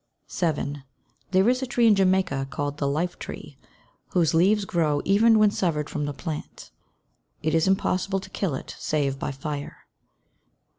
[0.25, 0.83] 7.
[1.29, 3.59] There is a tree in Jamaica called the "life tree,"
[4.13, 6.71] whose leaves grow even when severed from the plant.
[7.43, 9.85] It is impossible to kill it save by fire.